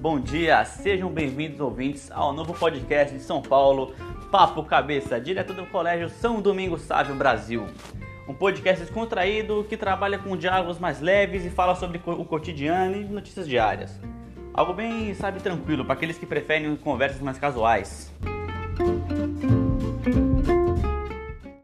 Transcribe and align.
Bom 0.00 0.20
dia, 0.20 0.64
sejam 0.64 1.10
bem-vindos 1.10 1.58
ouvintes 1.58 2.08
ao 2.12 2.32
novo 2.32 2.54
podcast 2.54 3.12
de 3.12 3.20
São 3.20 3.42
Paulo, 3.42 3.92
Papo 4.30 4.62
Cabeça, 4.62 5.20
direto 5.20 5.52
do 5.52 5.66
Colégio 5.66 6.08
São 6.08 6.40
Domingos 6.40 6.82
Sávio 6.82 7.16
Brasil. 7.16 7.66
Um 8.28 8.32
podcast 8.32 8.84
descontraído 8.84 9.66
que 9.68 9.76
trabalha 9.76 10.16
com 10.16 10.36
diálogos 10.36 10.78
mais 10.78 11.00
leves 11.00 11.44
e 11.44 11.50
fala 11.50 11.74
sobre 11.74 12.00
o 12.06 12.24
cotidiano 12.24 12.94
e 12.94 13.04
notícias 13.06 13.48
diárias. 13.48 14.00
Algo 14.54 14.72
bem, 14.72 15.12
sabe, 15.14 15.40
tranquilo 15.40 15.84
para 15.84 15.94
aqueles 15.94 16.16
que 16.16 16.26
preferem 16.26 16.76
conversas 16.76 17.20
mais 17.20 17.36
casuais. 17.36 18.14